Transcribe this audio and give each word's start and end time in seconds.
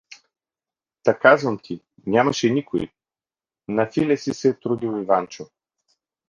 —Та 1.01 1.13
казвам 1.19 1.59
ти, 1.63 1.81
нямаше 2.05 2.49
никой— 2.49 2.89
нафиле 3.67 4.17
си 4.17 4.33
се 4.33 4.53
трудил, 4.53 5.01
Иванчо. 5.01 5.45